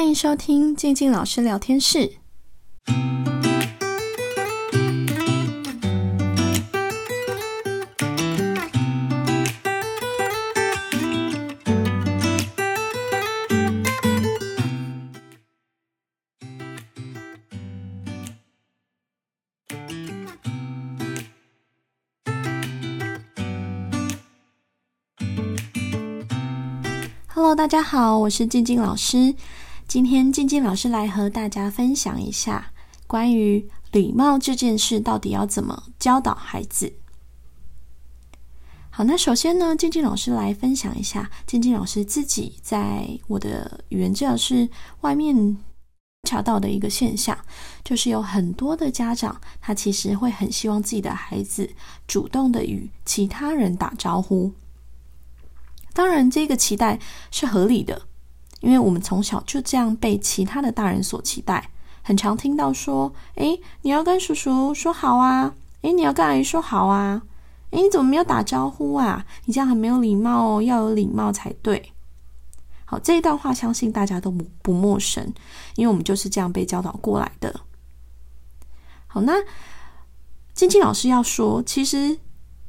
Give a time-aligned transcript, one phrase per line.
[0.00, 2.12] 欢迎收听静静老师聊天室。
[27.34, 29.34] Hello，大家好，我是静静老师。
[29.90, 32.72] 今天静静老师来和大家分享一下
[33.08, 36.92] 关于礼貌这件事，到底要怎么教导孩子。
[38.88, 44.68] 好，那首先呢，静静老师来分享一下静静老师自己在我的语言治疗室
[45.00, 45.56] 外面
[46.22, 47.36] 查到的一个现象，
[47.82, 51.68] 就是有很多的家长，他其实会很希望自己的孩子
[52.06, 54.52] 主动的与其他人打招呼。
[55.92, 57.00] 当然，这个期待
[57.32, 58.02] 是合理的，
[58.60, 61.70] 因为我们从小就这样被其他的大人所期待，
[62.02, 65.54] 很常听到说：“哎，你要跟叔叔说好啊！
[65.82, 67.22] 哎，你要跟阿姨说好啊！
[67.70, 69.26] 哎，你怎么没有打招呼啊？
[69.44, 71.92] 你这样很没有礼貌哦，要有礼貌才对。”
[72.86, 75.32] 好，这一段话相信大家都不不陌生，
[75.76, 77.60] 因为我们就是这样被教导过来的。
[79.06, 79.34] 好，那
[80.54, 82.18] 晶晶老师要说，其实。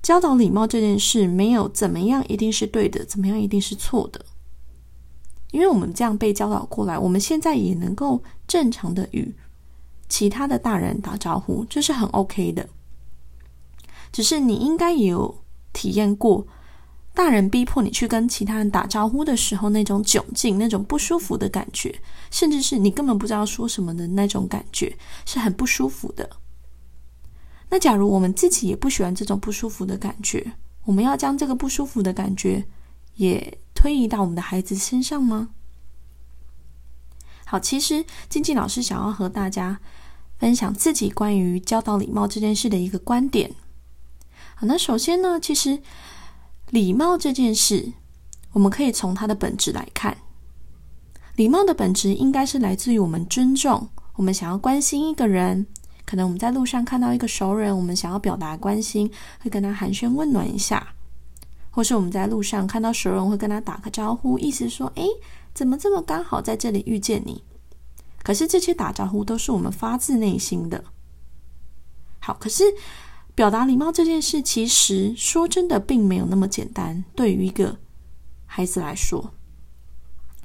[0.00, 4.24] 教导礼貌这件事，没有怎么样一定是对的，怎么样一定是错的。
[5.50, 9.34] 因为我们这样被教导过来，我们现在也能够正常的与
[10.08, 12.68] 其他的大人打招呼，这是很 OK 的。
[14.12, 16.46] 只是你应该也有体验过，
[17.14, 21.94] 大人逼迫你去跟其他人打招呼的时候，那种窘境、那种不舒服的感觉，
[22.30, 26.28] 甚至是你根本不知道说什么的那种感觉，是很不舒服的。
[27.70, 30.52] 那假如我们自己也不喜欢这种不舒服的感觉，
[30.84, 32.64] 我们要将这个不舒服的感觉
[33.16, 35.50] 也推移到我们的孩子身上吗？
[37.46, 39.78] 好，其实静静老师想要和大家
[40.36, 43.52] 分享自己关于教导礼貌这件事的一个观点。
[44.56, 45.80] 好，那首先呢，其实
[46.70, 47.92] 礼貌这件事，
[48.50, 50.18] 我们可以从它的本质来看，
[51.36, 55.68] 礼貌的本质应该是来自于我们尊重，我们想要关心一个人。
[56.04, 60.82] 可能我们在路上看到一个熟人，我们想要表达关心，会跟他寒暄问暖一下；
[61.78, 65.04] 或是我们在路上看到熟人，会跟他打个招呼，意思说：“哎，
[65.54, 67.44] 怎么这么刚好在这里遇见你？”
[68.24, 70.82] 可是这些打招呼都是我们发自内心的。
[72.18, 72.64] 好，可是
[73.36, 77.04] 表达礼貌这件事，其实说真的，并没有那么简单。
[77.14, 77.78] 对于一个
[78.44, 79.32] 孩子来说，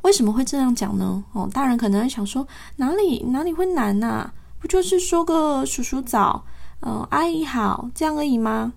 [0.00, 1.22] 为什么会这样讲呢？
[1.34, 6.46] 哦，大人可能会想说：“哪里哪里会难呐？”不就是说个叔叔早，
[6.80, 8.72] 嗯，阿姨好，这样而已吗？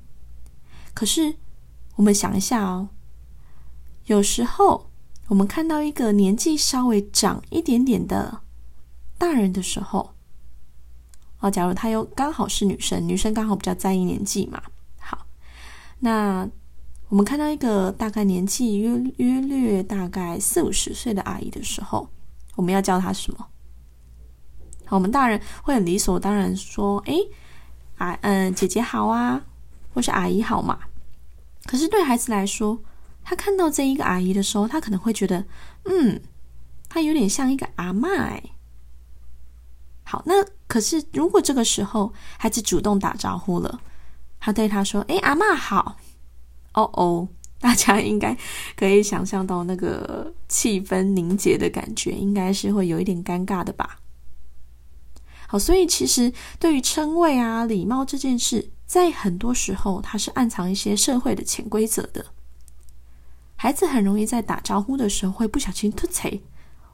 [0.94, 1.36] 可是
[1.96, 2.90] 我们想一下哦，
[4.06, 4.90] 有时候
[5.28, 8.42] 我们看到一个年纪稍微长一点点的
[9.18, 10.14] 大人的时候，
[11.40, 14.62] 哦，假如他又刚好是女生，女生刚好比较在意年纪嘛。
[15.00, 15.26] 好，
[16.00, 16.50] 那
[17.10, 22.10] 我们看到一个大概年纪约约略大概四五十岁的阿姨的时候，
[22.56, 23.48] 我们要叫她什么？
[24.90, 27.16] 我们大人会理所当然说：“哎，
[27.98, 29.46] 啊，嗯，姐姐好啊，
[29.94, 30.78] 或是阿姨好嘛。”
[31.66, 32.82] 可是对孩子来说，
[33.24, 35.46] 他看到这一个阿姨的时候，他可能会觉得
[35.86, 36.22] ：“嗯，
[36.90, 38.44] 她有点像一个阿妈。”哎，
[40.04, 43.80] 好，那可是如果这个时候孩子主动打招呼了，
[44.40, 45.98] 他对他说：“哎，阿妈好。”
[46.74, 47.28] 哦哦，
[47.60, 48.36] 大家应该
[48.76, 54.00] 可以想象到那个气氛凝结的感觉，应该是会有一点尴尬的吧。
[55.48, 62.26] 好，所以其实对于称谓啊、礼貌这件事，在很多时候它是暗藏一些社会的潜规则的。
[63.56, 66.30] 孩子很容易在打招呼的时候会不小心吐槽，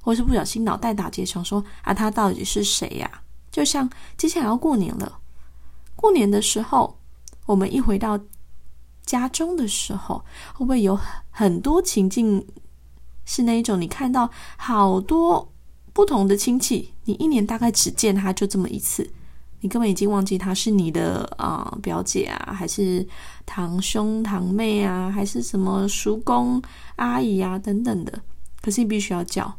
[0.03, 3.23] 或是不小心脑袋打结，想说啊，他到底是谁呀？
[3.49, 5.17] 就像接下来要过年了，
[5.95, 6.99] 过年的时候，
[7.47, 8.19] 我们一回到
[9.03, 10.99] 家中的时候，会不会有
[11.31, 12.45] 很多情境
[13.25, 13.81] 是那一种？
[13.81, 15.51] 你看到好多。
[15.93, 19.09] 不同的亲戚，你一年大概只见他就这么一次，
[19.59, 23.07] 你根本已经忘记他是你的啊表姐啊，还是
[23.45, 26.61] 堂兄堂妹啊，还是什么叔公
[26.97, 28.21] 阿姨啊等等的。
[28.61, 29.57] 可是你必须要叫，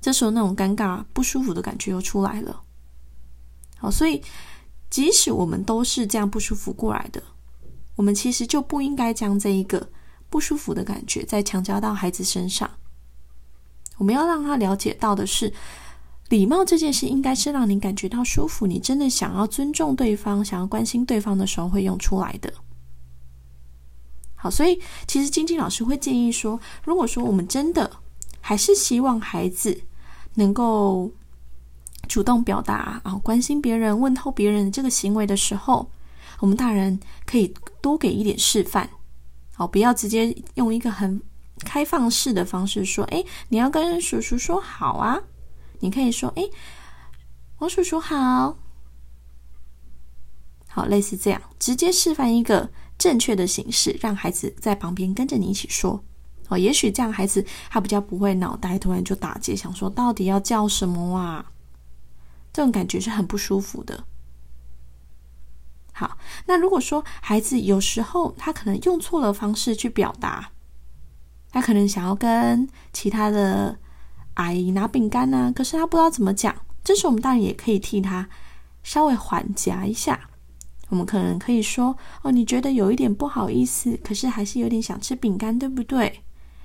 [0.00, 2.62] 这时候那种尴尬不舒服的感觉又出来了。
[3.76, 4.22] 好，所以
[4.90, 7.22] 即使我们都是这样不舒服过来的，
[7.94, 9.88] 我们其实就不应该将这一个
[10.28, 12.68] 不舒服的感觉再强加到孩子身上。
[13.98, 15.52] 我们要让他了解到的是，
[16.28, 22.52] 礼貌这件事应该是让你感觉到舒服，你真的想要尊重对方、想要关心对方的时候会用出来的。
[24.34, 27.90] 好，所以其实晶晶老师会建议说，如果说我们真的
[28.40, 29.80] 还是希望孩子
[30.34, 31.10] 能够
[32.06, 35.90] 主动表达啊，关心别人、问候别人这个行为的时候，
[36.40, 38.88] 我们大人可以多给一点示范，
[39.54, 41.20] 好，不要直接用一个很
[41.64, 45.18] 开放式的方式说：“哎，你要跟叔叔说好啊。”
[45.80, 46.42] 你可以说：“哎，
[47.58, 48.56] 王叔叔好。”
[50.68, 56.04] 好，类似这样，直接示范一个正确的形式，让孩子在旁边跟着你一起说。
[56.48, 61.52] 哦，也许这样孩子他比较不会脑袋突然就打结，想说到底要叫什么啊？
[62.52, 64.04] 这种感觉是很不舒服的。
[65.92, 66.16] 好，
[66.46, 70.52] 那如果说孩子有时候他可能用错了方式去表达，
[71.50, 73.78] 他可能想要跟其他的
[74.38, 76.54] 阿姨拿饼干呢，可是他不知道怎么讲，
[76.84, 78.28] 这时我们当然也可以替他
[78.84, 80.30] 稍微缓夹一下。
[80.90, 86.22] 我们可能可以说：“哦，你觉得有一点不好意思，可是还是有点想吃饼干，对不对？”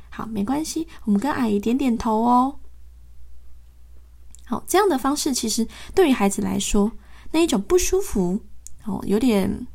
[0.09, 2.59] 好，没关系，我们跟阿姨点点头哦。
[4.45, 6.91] 好，这样的方式其实对于孩子来说，
[7.31, 8.39] 那一种不舒服
[8.85, 9.65] 哦，有点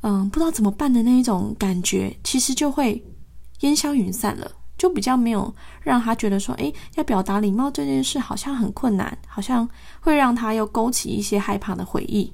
[0.00, 3.04] 嗯，不知道怎么办的那一种感觉，其实就会
[3.60, 5.52] 烟消云散了，就比较没有
[5.82, 9.68] 让他觉得说：“诶，要表达礼貌这件事好像很困难，好像
[10.00, 12.32] 会让他又勾起一些害怕的回忆。”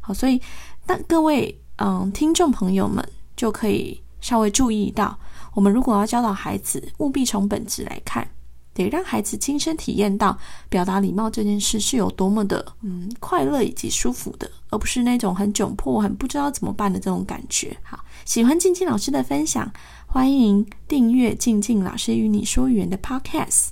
[0.00, 0.40] 好，所以
[0.86, 5.18] 那各位嗯听众朋友们就可以稍微注意到，
[5.54, 8.26] 我们如果要教导孩子，务必从本质来看，
[8.74, 17.76] 得让孩子亲身体验到表达礼貌这件事是有多么的嗯快乐以及舒服的，而不是那种很窘迫、很不知道怎么办的这种感觉。
[17.82, 19.72] 好，喜欢静静老师的分享，
[20.14, 23.70] 欢迎订阅静静老师与你说语言的 Podcast，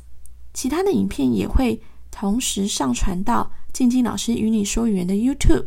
[0.52, 1.80] 其他的影片也会
[2.10, 5.64] 同时上传到静静老师与你说语言的 YouTube。